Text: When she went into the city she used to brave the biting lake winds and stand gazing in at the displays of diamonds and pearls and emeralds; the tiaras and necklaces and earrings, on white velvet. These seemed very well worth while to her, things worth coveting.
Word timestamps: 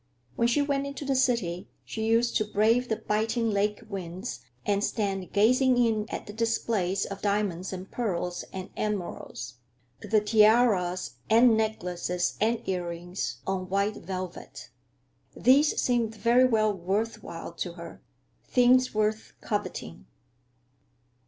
When 0.35 0.47
she 0.47 0.63
went 0.63 0.87
into 0.87 1.05
the 1.05 1.13
city 1.15 1.69
she 1.85 2.07
used 2.07 2.35
to 2.37 2.43
brave 2.45 2.89
the 2.89 2.95
biting 2.95 3.51
lake 3.51 3.83
winds 3.87 4.39
and 4.65 4.83
stand 4.83 5.31
gazing 5.31 5.77
in 5.77 6.09
at 6.09 6.25
the 6.25 6.33
displays 6.33 7.05
of 7.05 7.21
diamonds 7.21 7.71
and 7.71 7.91
pearls 7.91 8.43
and 8.51 8.71
emeralds; 8.75 9.57
the 10.01 10.19
tiaras 10.19 11.17
and 11.29 11.55
necklaces 11.55 12.35
and 12.41 12.67
earrings, 12.67 13.41
on 13.45 13.69
white 13.69 13.97
velvet. 13.97 14.71
These 15.37 15.79
seemed 15.79 16.15
very 16.15 16.45
well 16.45 16.73
worth 16.73 17.21
while 17.21 17.51
to 17.53 17.73
her, 17.73 18.01
things 18.43 18.95
worth 18.95 19.33
coveting. 19.39 20.07